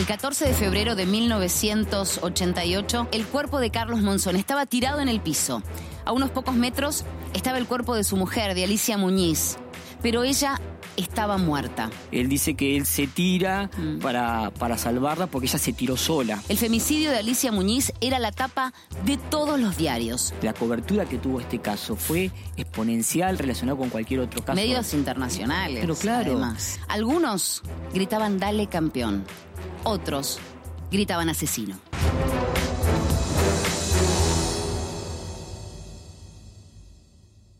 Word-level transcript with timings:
El 0.00 0.06
14 0.06 0.46
de 0.46 0.54
febrero 0.54 0.96
de 0.96 1.04
1988, 1.04 3.08
el 3.12 3.26
cuerpo 3.26 3.60
de 3.60 3.68
Carlos 3.68 4.00
Monzón 4.00 4.36
estaba 4.36 4.64
tirado 4.64 5.00
en 5.00 5.10
el 5.10 5.20
piso. 5.20 5.62
A 6.06 6.12
unos 6.12 6.30
pocos 6.30 6.54
metros 6.54 7.04
estaba 7.34 7.58
el 7.58 7.66
cuerpo 7.66 7.94
de 7.94 8.02
su 8.02 8.16
mujer, 8.16 8.54
de 8.54 8.64
Alicia 8.64 8.96
Muñiz. 8.96 9.58
Pero 10.00 10.24
ella 10.24 10.58
estaba 10.96 11.36
muerta. 11.36 11.90
Él 12.12 12.28
dice 12.28 12.54
que 12.54 12.76
él 12.76 12.86
se 12.86 13.08
tira 13.08 13.70
para, 14.00 14.50
para 14.52 14.78
salvarla 14.78 15.26
porque 15.26 15.46
ella 15.46 15.58
se 15.58 15.72
tiró 15.72 15.96
sola. 15.96 16.42
El 16.48 16.56
femicidio 16.56 17.10
de 17.10 17.18
Alicia 17.18 17.52
Muñiz 17.52 17.92
era 18.00 18.18
la 18.18 18.32
tapa 18.32 18.72
de 19.04 19.16
todos 19.16 19.60
los 19.60 19.76
diarios. 19.76 20.32
La 20.42 20.54
cobertura 20.54 21.04
que 21.04 21.18
tuvo 21.18 21.40
este 21.40 21.58
caso 21.58 21.96
fue 21.96 22.30
exponencial 22.56 23.38
relacionado 23.38 23.78
con 23.78 23.90
cualquier 23.90 24.20
otro 24.20 24.42
caso. 24.42 24.56
Medios 24.56 24.94
internacionales. 24.94 25.78
Pero 25.80 25.94
claro. 25.94 26.32
además. 26.32 26.80
Algunos 26.88 27.62
gritaban 27.92 28.38
dale 28.38 28.66
campeón. 28.66 29.24
Otros 29.84 30.38
gritaban 30.90 31.28
asesino. 31.28 31.78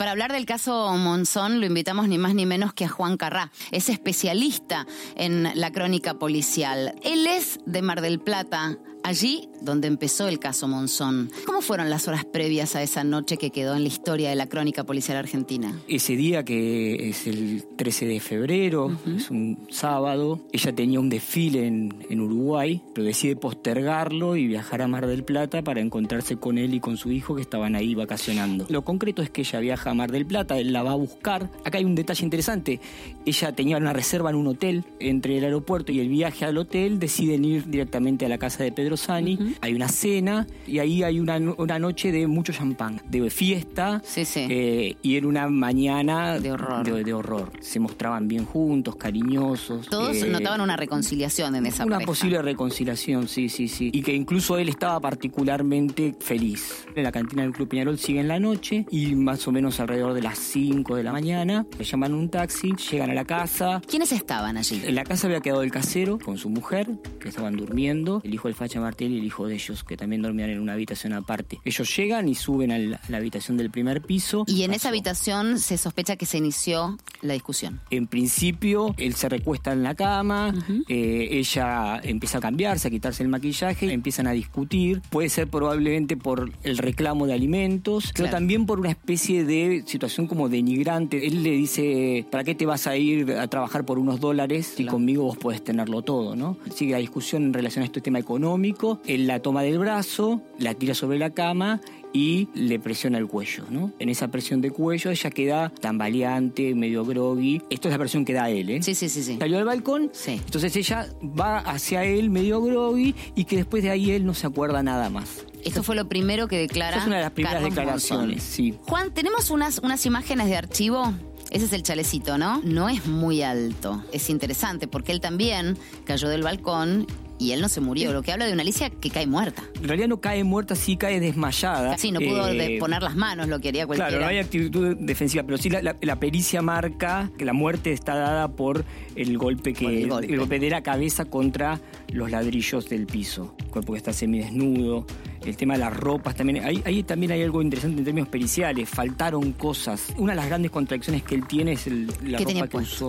Para 0.01 0.13
hablar 0.13 0.33
del 0.33 0.47
caso 0.47 0.97
Monzón 0.97 1.61
lo 1.61 1.67
invitamos 1.67 2.09
ni 2.09 2.17
más 2.17 2.35
ni 2.35 2.47
menos 2.47 2.73
que 2.73 2.87
a 2.87 2.89
Juan 2.89 3.19
Carrá. 3.19 3.53
Es 3.71 3.91
especialista 3.91 4.87
en 5.15 5.51
la 5.55 5.71
crónica 5.73 6.15
policial. 6.15 6.95
Él 7.03 7.27
es 7.27 7.59
de 7.67 7.83
Mar 7.83 8.01
del 8.01 8.19
Plata, 8.19 8.79
allí 9.05 9.50
donde 9.61 9.89
empezó 9.89 10.29
el 10.29 10.39
caso 10.39 10.69
Monzón. 10.69 11.31
¿Cómo 11.47 11.61
fueron 11.61 11.91
las 11.91 12.09
horas 12.09 12.25
previas 12.25 12.77
a 12.77 12.83
esa 12.83 13.05
noche 13.05 13.37
que 13.37 13.51
quedó 13.51 13.75
en 13.75 13.83
la 13.83 13.89
historia 13.89 14.31
de 14.31 14.37
la 14.37 14.47
crónica 14.47 14.85
policial 14.85 15.17
argentina? 15.17 15.79
Ese 15.89 16.17
día 16.17 16.45
que 16.45 17.09
es 17.09 17.27
el 17.27 17.65
13 17.77 18.07
de 18.07 18.21
febrero, 18.21 18.97
es 19.17 19.31
un 19.31 19.67
sábado, 19.71 20.41
ella 20.53 20.75
tenía 20.75 21.01
un 21.01 21.09
desfile 21.09 21.67
en, 21.67 22.05
en 22.09 22.21
Uruguay, 22.21 22.83
pero 22.95 23.07
decide 23.07 23.37
postergarlo 23.37 24.37
y 24.37 24.47
viajar 24.47 24.83
a 24.83 24.89
Mar 24.89 25.07
del 25.07 25.25
Plata 25.25 25.63
para 25.63 25.81
encontrarse 25.81 26.37
con 26.37 26.59
él 26.59 26.75
y 26.75 26.81
con 26.81 26.97
su 26.97 27.11
hijo 27.11 27.35
que 27.35 27.43
estaban 27.43 27.75
ahí 27.75 27.95
vacacionando. 27.95 28.67
Lo 28.69 28.83
concreto 28.83 29.23
es 29.23 29.31
que 29.31 29.43
ella 29.43 29.61
viaja 29.61 29.91
a 29.91 29.95
Mar 29.95 30.13
del 30.13 30.27
Plata, 30.27 30.59
él 30.59 30.73
la 30.73 30.83
va 30.83 30.93
a 30.93 30.97
buscar. 30.97 31.51
Acá 31.65 31.79
hay 31.79 31.85
un 31.85 31.95
detalle 31.95 32.25
interesante, 32.25 32.81
ella 33.27 33.53
tenía 33.53 33.77
una 33.77 33.93
reserva 33.93 34.31
en 34.31 34.37
un 34.37 34.47
hotel, 34.47 34.85
entre 34.99 35.39
el 35.39 35.45
aeropuerto 35.45 35.93
y 35.93 36.01
el 36.01 36.09
viaje 36.09 36.45
al 36.45 36.59
hotel 36.59 36.99
deciden 36.99 37.45
ir 37.45 37.69
directamente 37.69 38.27
a 38.27 38.29
la 38.29 38.39
casa 38.39 38.65
de 38.65 38.73
Pedro 38.73 38.97
Sani, 38.97 39.50
hay 39.61 39.75
una 39.75 39.89
cena 39.89 40.47
y 40.67 40.79
ahí 40.79 41.03
hay 41.03 41.21
una, 41.21 41.37
una 41.39 41.79
noche 41.79 42.13
de 42.13 42.27
mucho 42.27 42.53
champán, 42.53 43.01
de 43.09 43.29
fiesta 43.31 44.01
Sí, 44.05 44.25
sí. 44.25 44.47
eh, 44.49 44.97
y 45.03 45.17
era 45.17 45.27
una 45.27 45.49
mañana 45.49 46.39
De 46.39 46.53
horror. 46.53 46.85
de, 46.85 47.05
de 47.05 47.13
horror. 47.15 47.53
Se 47.61 47.79
mostraban 47.81 48.29
bien 48.29 48.45
juntos, 48.45 48.97
cariñosos. 48.97 49.89
Todos 49.89 50.17
eh, 50.23 50.27
notaban 50.29 50.61
una 50.61 50.77
reconciliación 50.77 51.55
en 51.57 51.67
esa 51.67 51.85
una 51.85 51.97
pareja. 51.97 52.07
posible 52.07 52.43
reconciliación, 52.43 53.29
sí, 53.29 53.49
sí, 53.49 53.69
sí. 53.69 53.91
Y 53.93 54.03
que 54.03 54.15
incluso 54.15 54.59
él 54.59 54.69
estaba 54.69 55.01
particularmente 55.01 56.15
feliz. 56.21 56.87
En 56.95 57.03
la 57.05 57.13
cantina 57.13 57.43
del 57.43 57.53
Club 57.53 57.69
Peñarol 57.69 57.99
siguen 57.99 58.29
la 58.29 58.39
noche 58.39 58.87
y 58.91 59.15
más 59.15 59.47
o 59.49 59.53
menos 59.53 59.81
alrededor 59.81 60.15
de 60.15 60.23
las 60.23 60.39
5 60.39 60.97
de 60.97 61.03
la 61.03 61.13
mañana 61.13 61.67
le 61.79 61.85
llaman 61.85 62.15
un 62.15 62.29
taxi, 62.29 62.75
llegan 62.91 63.11
a 63.11 63.15
la 63.15 63.25
casa. 63.25 63.81
¿Quiénes 63.89 64.13
estaban 64.13 64.57
allí? 64.57 64.83
En 64.85 64.95
la 64.95 65.05
casa 65.05 65.27
había 65.27 65.41
quedado 65.41 65.63
el 65.63 65.71
casero 65.71 66.19
con 66.19 66.37
su 66.39 66.51
mujer, 66.51 66.89
que 67.21 67.29
estaban 67.29 67.57
durmiendo, 67.57 68.21
el 68.25 68.35
hijo 68.35 68.49
del 68.49 68.55
Facha 68.55 68.81
Martelli 68.81 69.17
y 69.17 69.19
el 69.21 69.25
hijo 69.25 69.40
de 69.47 69.55
ellos, 69.55 69.85
que 69.85 69.97
también 69.97 70.23
dormían 70.23 70.51
en 70.51 70.61
una 70.61 70.73
habitación 70.75 71.13
aparte. 71.13 71.59
Ellos 71.65 71.97
llegan 71.97 72.29
y 72.29 72.35
suben 72.35 72.73
a 72.73 72.79
la 72.79 73.17
habitación 73.17 73.57
del 73.57 73.71
primer 73.71 74.03
piso. 74.03 74.45
Y 74.47 74.63
en 74.63 74.69
Pasó. 74.71 74.77
esa 74.79 74.89
habitación 74.91 75.59
se 75.59 75.79
sospecha 75.79 76.17
que 76.17 76.27
se 76.27 76.39
inició 76.39 76.97
la 77.23 77.35
discusión. 77.35 77.81
En 77.91 78.07
principio, 78.07 78.95
él 78.97 79.15
se 79.15 79.29
recuesta 79.29 79.73
en 79.73 79.83
la 79.83 79.95
cama, 79.95 80.55
eh, 80.89 81.29
ella 81.33 82.01
empieza 82.03 82.39
a 82.39 82.41
cambiarse, 82.41 82.89
a 82.89 82.91
quitarse 82.91 83.23
el 83.23 83.29
maquillaje, 83.29 83.93
empiezan 83.93 84.27
a 84.27 84.33
discutir. 84.33 85.03
Puede 85.11 85.29
ser 85.29 85.49
probablemente 85.49 86.17
por 86.17 86.51
el 86.63 86.79
reclamo 86.79 87.27
de 87.27 87.35
alimentos, 87.35 88.13
pero 88.17 88.31
también 88.31 88.67
por 88.67 88.81
una 88.81 88.91
especie 88.91 89.45
de 89.45 89.83
situación 89.87 90.27
como 90.27 90.49
denigrante. 90.49 91.27
Él 91.27 91.43
le 91.43 91.51
dice, 91.53 92.27
¿para 92.31 92.45
qué 92.45 92.55
te 92.55 92.67
vas 92.67 92.87
a 92.87 92.97
ir 92.97 93.33
a 93.33 93.49
trabajar 93.49 93.85
por 93.85 93.99
unos 93.99 94.21
dólares 94.21 94.67
si 94.77 94.83
Claro. 94.85 94.93
conmigo 94.97 95.25
vos 95.25 95.37
podés 95.37 95.63
tenerlo 95.63 96.03
todo? 96.03 96.37
¿no? 96.37 96.57
Sigue 96.75 96.93
la 96.93 96.99
discusión 96.99 97.43
en 97.45 97.53
relación 97.53 97.83
a 97.83 97.87
este 97.87 98.01
tema 98.01 98.19
económico. 98.19 99.01
La 99.33 99.41
toma 99.43 99.63
del 99.63 99.79
brazo, 99.79 100.43
la 100.59 100.75
tira 100.75 100.95
sobre 100.95 101.19
la 101.19 101.31
cama 101.31 101.81
y 102.13 102.49
le 102.55 102.81
presiona 102.81 103.19
el 103.19 103.29
cuello, 103.29 103.65
¿no? 103.71 103.93
En 104.01 104.09
esa 104.09 104.29
presión 104.29 104.61
de 104.61 104.71
cuello 104.73 105.11
ella 105.13 105.31
queda 105.31 105.69
tambaleante, 105.81 106.75
medio 106.75 107.05
groggy. 107.05 107.63
Esto 107.71 107.89
es 107.89 107.93
la 107.93 107.99
versión 107.99 108.25
que 108.25 108.33
da 108.33 108.51
él, 108.51 108.69
¿eh? 108.71 108.83
Sí, 108.83 108.95
sí, 108.97 109.09
sí, 109.09 109.23
sí. 109.23 109.37
Salió 109.39 109.59
al 109.59 109.65
balcón, 109.65 110.11
Sí. 110.13 110.33
entonces 110.45 110.75
ella 110.77 111.07
va 111.23 111.59
hacia 111.59 112.05
él 112.05 112.31
medio 112.31 112.61
groggy 112.61 113.15
y 113.37 113.45
que 113.45 113.57
después 113.57 113.83
de 113.85 113.91
ahí 113.91 114.11
él 114.11 114.27
no 114.27 114.35
se 114.35 114.47
acuerda 114.49 114.83
nada 114.83 115.09
más. 115.11 115.45
Esto 115.65 115.83
fue 115.83 115.95
lo 115.95 116.09
primero 116.09 116.49
que 116.49 116.59
declara. 116.59 116.93
Esa 116.97 117.01
es 117.03 117.07
una 117.07 117.17
de 117.17 117.23
las 117.23 117.31
primeras 117.33 117.55
Carlos 117.63 117.75
declaraciones, 117.77 118.37
Monzón. 118.39 118.41
sí. 118.55 118.75
Juan, 118.87 119.13
tenemos 119.15 119.51
unas, 119.51 119.79
unas 119.79 120.05
imágenes 120.07 120.49
de 120.49 120.57
archivo. 120.57 121.13
Ese 121.51 121.67
es 121.67 121.73
el 121.73 121.83
chalecito, 121.83 122.39
¿no? 122.39 122.61
No 122.65 122.89
es 122.89 123.07
muy 123.07 123.43
alto. 123.43 124.03
Es 124.13 124.31
interesante 124.31 124.89
porque 124.89 125.13
él 125.13 125.21
también 125.21 125.77
cayó 126.05 126.29
del 126.29 126.43
balcón 126.43 127.07
y 127.41 127.53
él 127.53 127.61
no 127.61 127.69
se 127.69 127.81
murió. 127.81 128.13
Lo 128.13 128.23
que 128.23 128.31
habla 128.33 128.47
de 128.47 128.53
una 128.53 128.63
Alicia 128.63 128.91
que 128.91 129.11
cae 129.11 129.27
muerta. 129.27 129.65
En 129.77 129.89
realidad 129.89 130.07
no 130.09 130.21
cae 130.21 130.45
muerta, 130.45 130.77
sí 130.77 130.97
cae 130.97 131.19
desmayada. 131.19 131.97
Sí, 131.99 132.13
no 132.13 132.21
pudo 132.21 132.47
Eh, 132.49 132.77
poner 132.79 133.03
las 133.03 133.17
manos, 133.17 133.49
lo 133.49 133.59
que 133.61 133.71
haría 133.71 133.87
cualquiera. 133.87 134.09
Claro, 134.11 134.23
no 134.25 134.29
hay 134.29 134.39
actitud 134.39 134.97
defensiva, 135.01 135.43
pero 135.45 135.57
sí 135.59 135.71
la, 135.71 135.81
la- 135.83 135.97
la 136.01 136.21
pericia 136.21 136.61
marca 136.63 137.31
que 137.39 137.45
la 137.45 137.53
muerte 137.55 137.93
está 137.93 138.15
dada 138.15 138.49
por 138.49 138.85
el 139.17 139.39
golpe 139.39 139.73
que 139.73 139.85
Por 140.09 140.25
el 140.25 140.39
golpe. 140.39 140.59
de 140.61 140.71
la 140.71 140.83
cabeza 140.83 141.25
contra 141.25 141.81
los 142.13 142.31
ladrillos 142.31 142.89
del 142.89 143.07
piso. 143.07 143.55
El 143.59 143.67
cuerpo 143.71 143.93
que 143.95 143.99
está 143.99 144.13
semidesnudo, 144.13 145.07
el 145.45 145.57
tema 145.57 145.75
de 145.75 145.81
las 145.81 145.97
ropas 145.97 146.35
también. 146.35 146.65
Ahí, 146.65 146.83
ahí 146.85 147.03
también 147.03 147.33
hay 147.33 147.43
algo 147.43 147.63
interesante 147.63 147.99
en 147.99 148.05
términos 148.05 148.29
periciales. 148.29 148.89
Faltaron 148.89 149.53
cosas. 149.53 150.09
Una 150.17 150.33
de 150.33 150.37
las 150.37 150.47
grandes 150.47 150.71
contradicciones 150.71 151.23
que 151.23 151.35
él 151.35 151.47
tiene 151.47 151.73
es 151.73 151.87
el- 151.87 152.07
la 152.25 152.39
¿Qué 152.39 152.47
tenía 152.47 152.63
ropa 152.65 152.79
que 152.79 152.85
usó 152.85 153.09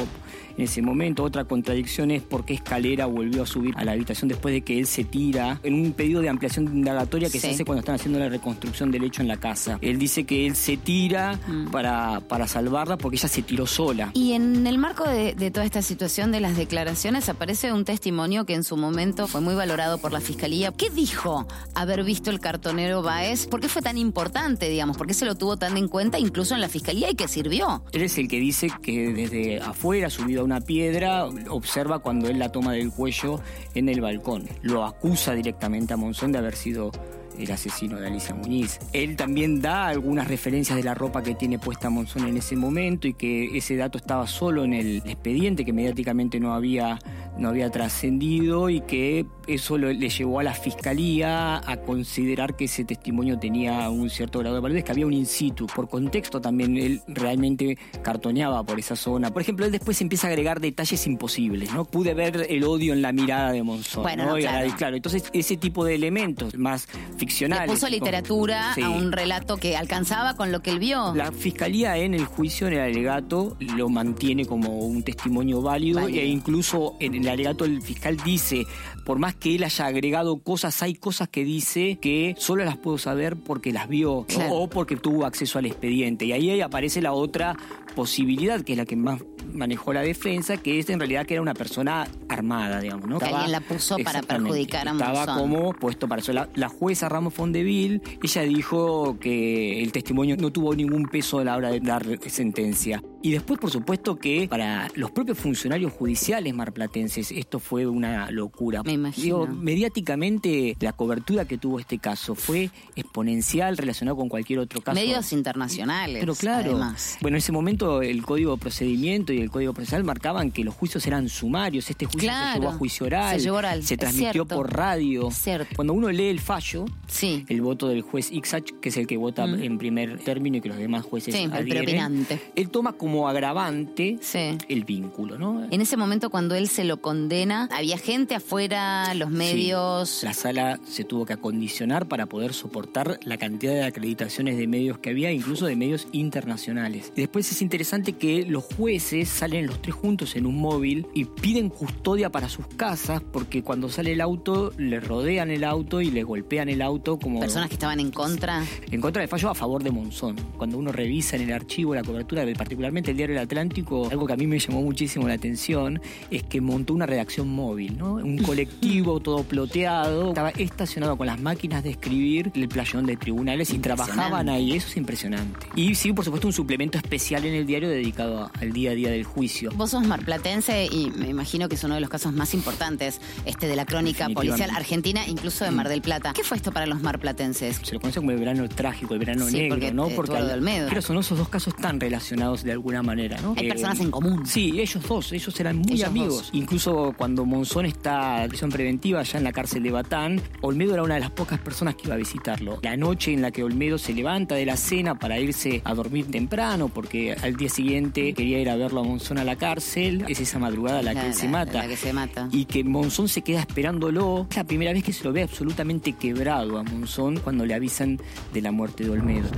en 0.57 0.63
ese 0.65 0.81
momento. 0.81 1.23
Otra 1.23 1.45
contradicción 1.45 2.11
es 2.11 2.21
por 2.21 2.43
qué 2.45 2.53
Escalera 2.55 3.05
volvió 3.05 3.43
a 3.43 3.45
subir 3.45 3.73
a 3.77 3.85
la 3.85 3.93
habitación 3.93 4.27
después 4.27 4.53
de 4.53 4.61
que 4.61 4.77
él 4.79 4.85
se 4.87 5.03
tira. 5.05 5.59
En 5.63 5.73
un 5.73 5.93
pedido 5.93 6.21
de 6.21 6.29
ampliación 6.29 6.65
indagatoria 6.65 7.29
que 7.29 7.39
se 7.39 7.49
hace 7.51 7.65
cuando 7.65 7.79
están 7.79 7.95
haciendo 7.95 8.19
la 8.19 8.29
reconstrucción 8.29 8.91
del 8.91 9.03
hecho 9.05 9.21
en 9.21 9.27
la 9.27 9.37
casa. 9.37 9.77
Él 9.81 9.97
dice 9.97 10.25
que 10.25 10.45
él 10.45 10.55
se 10.55 10.77
tira 10.77 11.39
Mm. 11.47 11.71
para, 11.71 12.19
para 12.21 12.47
salvarla 12.47 12.97
porque 12.97 13.15
ella 13.17 13.29
se 13.29 13.41
tiró 13.41 13.65
sola. 13.65 14.11
Y 14.13 14.33
en 14.33 14.67
el 14.67 14.77
marco 14.77 15.03
de, 15.07 15.33
de 15.35 15.51
toda 15.51 15.65
esta 15.65 15.81
situación 15.81 16.31
de 16.31 16.39
las 16.41 16.55
declaraciones 16.57 17.29
aparece 17.29 17.71
un 17.73 17.85
testimonio 17.85 18.45
que 18.45 18.53
en 18.53 18.63
su 18.63 18.77
momento 18.77 19.27
fue 19.27 19.41
muy 19.41 19.55
valorado 19.55 19.97
por 19.97 20.11
la 20.11 20.19
fiscalía. 20.21 20.71
¿Qué 20.71 20.89
dijo 20.89 21.47
haber 21.75 22.03
visto 22.03 22.20
el 22.29 22.39
cartonero 22.39 23.01
Baez? 23.01 23.47
¿Por 23.47 23.59
qué 23.59 23.67
fue 23.67 23.81
tan 23.81 23.97
importante, 23.97 24.69
digamos? 24.69 24.97
¿Por 24.97 25.07
qué 25.07 25.13
se 25.13 25.25
lo 25.25 25.35
tuvo 25.35 25.57
tan 25.57 25.77
en 25.77 25.87
cuenta 25.87 26.19
incluso 26.19 26.55
en 26.55 26.61
la 26.61 26.69
fiscalía 26.69 27.09
y 27.09 27.15
que 27.15 27.27
sirvió? 27.27 27.83
Él 27.91 28.03
es 28.03 28.17
el 28.17 28.27
que 28.27 28.39
dice 28.39 28.69
que 28.81 29.13
desde 29.13 29.59
afuera, 29.59 30.09
subido 30.09 30.41
a 30.41 30.43
una 30.43 30.61
piedra, 30.61 31.25
observa 31.49 31.99
cuando 31.99 32.27
él 32.27 32.39
la 32.39 32.51
toma 32.51 32.73
del 32.73 32.91
cuello 32.91 33.39
en 33.73 33.89
el 33.89 34.01
balcón. 34.01 34.47
Lo 34.61 34.85
acusa 34.85 35.33
directamente 35.33 35.93
a 35.93 35.97
Monzón 35.97 36.31
de 36.31 36.37
haber 36.37 36.55
sido 36.55 36.91
el 37.37 37.51
asesino 37.51 37.99
de 37.99 38.07
Alicia 38.07 38.35
Muñiz. 38.35 38.79
Él 38.93 39.15
también 39.15 39.61
da 39.61 39.87
algunas 39.87 40.27
referencias 40.27 40.77
de 40.77 40.83
la 40.83 40.93
ropa 40.93 41.23
que 41.23 41.35
tiene 41.35 41.59
puesta 41.59 41.89
Monzón 41.89 42.27
en 42.27 42.37
ese 42.37 42.55
momento 42.55 43.07
y 43.07 43.13
que 43.13 43.57
ese 43.57 43.75
dato 43.75 43.97
estaba 43.97 44.27
solo 44.27 44.63
en 44.63 44.73
el 44.73 44.97
expediente, 45.05 45.65
que 45.65 45.73
mediáticamente 45.73 46.39
no 46.39 46.53
había 46.53 46.99
no 47.37 47.49
había 47.49 47.69
trascendido 47.69 48.69
y 48.69 48.81
que 48.81 49.25
eso 49.53 49.77
lo- 49.77 49.91
le 49.91 50.09
llevó 50.09 50.39
a 50.39 50.43
la 50.43 50.53
fiscalía 50.53 51.57
a 51.57 51.77
considerar 51.77 52.55
que 52.55 52.65
ese 52.65 52.83
testimonio 52.83 53.37
tenía 53.39 53.89
un 53.89 54.09
cierto 54.09 54.39
grado 54.39 54.55
de 54.55 54.61
validez, 54.61 54.83
que 54.83 54.91
había 54.91 55.05
un 55.05 55.13
in 55.13 55.25
situ. 55.25 55.67
Por 55.67 55.87
contexto 55.89 56.41
también 56.41 56.77
él 56.77 57.01
realmente 57.07 57.77
cartoneaba 58.01 58.63
por 58.63 58.79
esa 58.79 58.95
zona. 58.95 59.31
Por 59.31 59.41
ejemplo, 59.41 59.65
él 59.65 59.71
después 59.71 59.99
empieza 60.01 60.27
a 60.27 60.29
agregar 60.31 60.59
detalles 60.59 61.05
imposibles, 61.07 61.73
¿no? 61.73 61.85
Pude 61.85 62.13
ver 62.13 62.45
el 62.49 62.63
odio 62.63 62.93
en 62.93 63.01
la 63.01 63.11
mirada 63.11 63.51
de 63.51 63.63
Monzón, 63.63 64.03
Bueno, 64.03 64.25
¿no? 64.25 64.31
no, 64.31 64.39
Y 64.39 64.45
a 64.45 64.63
la- 64.63 64.75
claro. 64.75 64.95
entonces 64.95 65.23
ese 65.33 65.57
tipo 65.57 65.85
de 65.85 65.95
elementos 65.95 66.55
más 66.57 66.87
ficcionales. 67.17 67.67
Le 67.67 67.73
puso 67.73 67.89
literatura 67.89 68.73
Sí. 68.75 68.81
a 68.81 68.89
un 68.89 69.11
relato 69.11 69.57
que 69.57 69.75
alcanzaba 69.77 70.35
con 70.35 70.51
lo 70.51 70.61
que 70.61 70.71
él 70.71 70.79
vio. 70.79 71.13
La 71.15 71.31
fiscalía 71.31 71.97
en 71.97 72.13
el 72.13 72.25
juicio, 72.25 72.67
en 72.67 72.73
el 72.73 72.79
alegato, 72.79 73.55
lo 73.59 73.89
mantiene 73.89 74.45
como 74.45 74.79
un 74.79 75.03
testimonio 75.03 75.61
válido, 75.61 76.01
Válido. 76.01 76.21
e 76.21 76.25
incluso 76.25 76.95
en 76.99 77.15
el 77.15 77.27
alegato 77.29 77.65
el 77.65 77.81
fiscal 77.81 78.17
dice, 78.23 78.65
por 79.05 79.19
más 79.19 79.35
que 79.41 79.55
él 79.55 79.63
haya 79.63 79.87
agregado 79.87 80.37
cosas, 80.37 80.81
hay 80.83 80.93
cosas 80.93 81.27
que 81.27 81.43
dice 81.43 81.97
que 81.99 82.35
solo 82.37 82.63
las 82.63 82.77
puedo 82.77 82.99
saber 82.99 83.35
porque 83.35 83.73
las 83.73 83.89
vio 83.89 84.27
o 84.51 84.69
porque 84.69 84.95
tuvo 84.95 85.25
acceso 85.25 85.57
al 85.57 85.65
expediente. 85.65 86.25
Y 86.25 86.31
ahí 86.31 86.61
aparece 86.61 87.01
la 87.01 87.11
otra 87.11 87.57
posibilidad, 87.95 88.61
que 88.61 88.73
es 88.73 88.77
la 88.77 88.85
que 88.85 88.95
más 88.95 89.23
manejó 89.51 89.93
la 89.93 90.01
defensa, 90.01 90.57
que 90.57 90.79
es 90.79 90.89
en 90.89 90.99
realidad 90.99 91.25
que 91.25 91.33
era 91.33 91.41
una 91.41 91.55
persona 91.55 92.07
armada, 92.33 92.79
digamos, 92.79 93.07
¿no? 93.07 93.19
Que 93.19 93.25
alguien 93.25 93.51
la 93.51 93.61
puso 93.61 93.97
para 93.99 94.21
perjudicar 94.21 94.87
a 94.87 94.91
Estaba 94.91 95.25
Monzón. 95.25 95.37
como 95.37 95.73
puesto 95.73 96.07
para 96.07 96.21
eso. 96.21 96.33
La, 96.33 96.49
la 96.55 96.69
jueza 96.69 97.09
Ramos 97.09 97.33
Fondeville, 97.33 98.01
ella 98.21 98.41
dijo 98.43 99.17
que 99.19 99.81
el 99.81 99.91
testimonio 99.91 100.37
no 100.37 100.51
tuvo 100.51 100.73
ningún 100.75 101.07
peso 101.07 101.39
a 101.39 101.43
la 101.43 101.57
hora 101.57 101.69
de 101.69 101.79
dar 101.79 102.05
sentencia. 102.27 103.01
Y 103.23 103.31
después, 103.31 103.59
por 103.59 103.69
supuesto, 103.69 104.15
que 104.17 104.47
para 104.49 104.87
los 104.95 105.11
propios 105.11 105.37
funcionarios 105.37 105.93
judiciales 105.93 106.53
marplatenses 106.55 107.31
esto 107.31 107.59
fue 107.59 107.85
una 107.85 108.31
locura. 108.31 108.81
Me 108.83 108.93
imagino. 108.93 109.45
Digo, 109.45 109.47
mediáticamente 109.47 110.75
la 110.79 110.93
cobertura 110.93 111.45
que 111.45 111.57
tuvo 111.57 111.79
este 111.79 111.99
caso 111.99 112.33
fue 112.33 112.71
exponencial 112.95 113.77
relacionado 113.77 114.17
con 114.17 114.29
cualquier 114.29 114.59
otro 114.59 114.81
caso. 114.81 114.95
Medios 114.95 115.33
internacionales. 115.33 116.17
Pero 116.19 116.33
claro, 116.33 116.71
además. 116.71 117.17
bueno, 117.21 117.35
en 117.35 117.39
ese 117.39 117.51
momento 117.51 118.01
el 118.01 118.23
Código 118.23 118.55
de 118.55 118.61
Procedimiento 118.61 119.33
y 119.33 119.39
el 119.39 119.51
Código 119.51 119.73
Procesal 119.73 120.03
marcaban 120.03 120.51
que 120.51 120.63
los 120.63 120.73
juicios 120.73 121.05
eran 121.05 121.29
sumarios. 121.29 121.89
Este 121.89 122.05
juicio 122.05 122.20
Claro, 122.21 122.53
se 122.53 122.59
llevó 122.59 122.69
a 122.69 122.77
juicio 122.77 123.05
oral, 123.05 123.39
se 123.39 123.51
oral, 123.51 123.83
se 123.83 123.97
transmitió 123.97 124.45
por 124.45 124.73
radio. 124.75 125.29
Cuando 125.75 125.93
uno 125.93 126.09
lee 126.11 126.27
el 126.27 126.39
fallo, 126.39 126.85
Sí. 127.07 127.45
el 127.49 127.61
voto 127.61 127.87
del 127.89 128.01
juez 128.01 128.31
Ixach, 128.31 128.63
que 128.81 128.89
es 128.89 128.97
el 128.97 129.07
que 129.07 129.17
vota 129.17 129.43
en 129.45 129.77
primer 129.77 130.19
término 130.19 130.57
y 130.57 130.61
que 130.61 130.69
los 130.69 130.77
demás 130.77 131.03
jueces 131.03 131.33
Sí, 131.35 131.43
el 131.43 131.53
adhieren, 131.53 131.83
preopinante. 131.83 132.39
él 132.55 132.69
toma 132.69 132.93
como 132.93 133.27
agravante 133.27 134.17
Sí. 134.21 134.57
el 134.69 134.83
vínculo, 134.85 135.37
¿no? 135.37 135.67
En 135.69 135.81
ese 135.81 135.97
momento 135.97 136.29
cuando 136.29 136.55
él 136.55 136.67
se 136.67 136.83
lo 136.85 137.01
condena, 137.01 137.67
había 137.71 137.97
gente 137.97 138.35
afuera, 138.35 139.13
los 139.15 139.29
medios. 139.29 140.21
La 140.23 140.33
sala 140.33 140.79
se 140.85 141.03
tuvo 141.03 141.25
que 141.25 141.33
acondicionar 141.33 142.07
para 142.07 142.25
poder 142.27 142.53
soportar 142.53 143.19
la 143.23 143.37
cantidad 143.37 143.73
de 143.73 143.83
acreditaciones 143.83 144.57
de 144.57 144.67
medios 144.67 144.97
que 144.99 145.09
había, 145.09 145.31
incluso 145.31 145.65
de 145.65 145.75
medios 145.75 146.07
internacionales. 146.11 147.11
Después 147.15 147.51
es 147.51 147.61
interesante 147.61 148.13
que 148.13 148.45
los 148.45 148.63
jueces 148.63 149.29
salen 149.29 149.67
los 149.67 149.81
tres 149.81 149.95
juntos 149.95 150.35
en 150.35 150.45
un 150.45 150.55
móvil 150.59 151.07
y 151.13 151.25
piden 151.25 151.69
custodia 151.69 152.10
para 152.11 152.49
sus 152.49 152.67
casas 152.67 153.21
porque 153.31 153.63
cuando 153.63 153.89
sale 153.89 154.11
el 154.11 154.19
auto 154.19 154.73
le 154.77 154.99
rodean 154.99 155.49
el 155.49 155.63
auto 155.63 156.01
y 156.01 156.11
le 156.11 156.23
golpean 156.23 156.67
el 156.67 156.81
auto 156.81 157.17
como 157.17 157.39
Personas 157.39 157.69
que 157.69 157.75
estaban 157.75 158.01
en 158.01 158.11
contra. 158.11 158.65
en 158.91 158.99
contra 158.99 159.21
del 159.21 159.29
fallo 159.29 159.49
a 159.49 159.55
favor 159.55 159.81
de 159.81 159.91
Monzón. 159.91 160.35
Cuando 160.57 160.77
uno 160.77 160.91
revisa 160.91 161.37
en 161.37 161.43
el 161.43 161.53
archivo 161.53 161.95
la 161.95 162.03
cobertura, 162.03 162.43
de, 162.43 162.53
particularmente 162.53 163.11
el 163.11 163.17
diario 163.17 163.37
El 163.37 163.41
Atlántico, 163.41 164.09
algo 164.11 164.27
que 164.27 164.33
a 164.33 164.35
mí 164.35 164.45
me 164.45 164.59
llamó 164.59 164.81
muchísimo 164.81 165.25
la 165.25 165.35
atención 165.35 166.01
es 166.29 166.43
que 166.43 166.59
montó 166.59 166.93
una 166.93 167.05
redacción 167.05 167.47
móvil, 167.47 167.97
¿no? 167.97 168.15
Un 168.15 168.37
colectivo 168.43 169.21
todo 169.21 169.43
ploteado, 169.43 170.29
estaba 170.29 170.49
estacionado 170.49 171.15
con 171.17 171.27
las 171.27 171.39
máquinas 171.39 171.83
de 171.83 171.91
escribir 171.91 172.51
el 172.53 172.67
playón 172.67 173.05
de 173.05 173.15
tribunales 173.15 173.69
y 173.71 173.79
trabajaban 173.79 174.49
ahí, 174.49 174.73
eso 174.73 174.87
es 174.89 174.97
impresionante. 174.97 175.67
Y 175.75 175.95
sí, 175.95 176.11
por 176.11 176.25
supuesto, 176.25 176.47
un 176.47 176.53
suplemento 176.53 176.97
especial 176.97 177.45
en 177.45 177.53
el 177.53 177.65
diario 177.65 177.87
dedicado 177.87 178.51
al 178.59 178.73
día 178.73 178.91
a 178.91 178.95
día 178.95 179.11
del 179.11 179.23
juicio. 179.23 179.71
Vos 179.75 179.91
sos 179.91 180.05
marplatense 180.05 180.87
y 180.91 181.09
me 181.11 181.29
imagino 181.29 181.69
que 181.69 181.75
es 181.75 181.83
uno 181.85 181.95
de 181.95 182.00
los 182.01 182.09
casos 182.09 182.33
más 182.33 182.53
importantes 182.53 183.19
este 183.45 183.67
de 183.67 183.75
la 183.75 183.85
crónica 183.85 184.29
policial 184.29 184.69
argentina, 184.71 185.21
incluso 185.27 185.65
de 185.65 185.71
Mar 185.71 185.87
del 185.89 186.01
Plata. 186.01 186.33
¿Qué 186.33 186.43
fue 186.43 186.57
esto 186.57 186.71
para 186.71 186.85
los 186.85 187.01
marplatenses? 187.01 187.79
se 187.83 187.93
lo 187.93 187.99
conoce 188.01 188.19
como 188.19 188.31
el 188.31 188.37
verano 188.39 188.67
trágico, 188.69 189.13
el 189.13 189.19
verano 189.19 189.45
Sí, 189.47 189.57
negro, 189.57 189.75
porque, 189.75 189.91
¿no? 189.93 190.07
eh, 190.07 190.45
de 190.47 190.53
Olmedo. 190.53 190.89
pero 190.89 191.01
son 191.01 191.17
esos 191.17 191.37
dos 191.37 191.49
casos 191.49 191.75
tan 191.75 191.99
relacionados 191.99 192.63
de 192.63 192.71
alguna 192.71 193.01
manera, 193.03 193.39
¿no? 193.41 193.53
Hay 193.57 193.65
Eh, 193.65 193.69
personas 193.69 193.99
en 193.99 194.11
común. 194.11 194.45
Sí, 194.45 194.79
ellos 194.79 195.03
dos, 195.07 195.31
ellos 195.31 195.59
eran 195.59 195.77
muy 195.77 195.93
Ellos 195.93 196.07
amigos. 196.07 196.29
dos. 196.37 196.49
Incluso 196.53 197.13
cuando 197.17 197.45
Monzón 197.45 197.85
está 197.85 198.43
en 198.43 198.49
prisión 198.49 198.69
preventiva 198.71 199.19
allá 199.21 199.37
en 199.37 199.43
la 199.43 199.51
cárcel 199.51 199.83
de 199.83 199.91
Batán, 199.91 200.41
Olmedo 200.61 200.93
era 200.93 201.03
una 201.03 201.15
de 201.15 201.19
las 201.21 201.31
pocas 201.31 201.59
personas 201.59 201.95
que 201.95 202.03
iba 202.05 202.15
a 202.15 202.17
visitarlo. 202.17 202.79
La 202.81 202.97
noche 202.97 203.33
en 203.33 203.41
la 203.41 203.51
que 203.51 203.63
Olmedo 203.63 203.97
se 203.97 204.13
levanta 204.13 204.55
de 204.55 204.65
la 204.65 204.77
cena 204.77 205.17
para 205.19 205.39
irse 205.39 205.81
a 205.83 205.93
dormir 205.93 206.29
temprano, 206.31 206.89
porque 206.89 207.33
al 207.41 207.55
día 207.55 207.69
siguiente 207.69 208.33
quería 208.33 208.59
ir 208.59 208.69
a 208.69 208.75
verlo 208.75 209.01
a 209.01 209.03
Monzón 209.03 209.37
a 209.37 209.43
la 209.43 209.55
cárcel, 209.55 210.25
es 210.27 210.39
esa 210.39 210.59
madrugada 210.59 211.01
la, 211.01 211.13
que 211.13 211.27
él 211.27 211.33
se 211.33 211.47
mata. 211.47 211.81
Que 211.91 211.97
se 211.97 212.13
mata. 212.13 212.47
Y 212.53 212.63
que 212.63 212.85
Monzón 212.85 213.27
se 213.27 213.41
queda 213.41 213.59
esperándolo. 213.59 214.47
Es 214.49 214.55
la 214.55 214.63
primera 214.63 214.93
vez 214.93 215.03
que 215.03 215.11
se 215.11 215.25
lo 215.25 215.33
ve 215.33 215.43
absolutamente 215.43 216.13
quebrado 216.13 216.77
a 216.77 216.83
Monzón 216.83 217.41
cuando 217.41 217.65
le 217.65 217.73
avisan 217.73 218.17
de 218.53 218.61
la 218.61 218.71
muerte 218.71 219.03
de 219.03 219.09
Olmedo. 219.09 219.49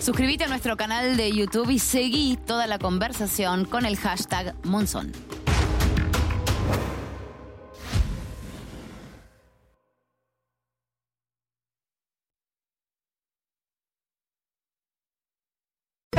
Suscríbete 0.00 0.42
a 0.42 0.48
nuestro 0.48 0.76
canal 0.76 1.16
de 1.16 1.30
YouTube 1.30 1.70
y 1.70 1.78
seguí 1.78 2.36
toda 2.48 2.66
la 2.66 2.80
conversación 2.80 3.64
con 3.64 3.86
el 3.86 3.96
hashtag 3.96 4.56
Monzón. 4.64 5.12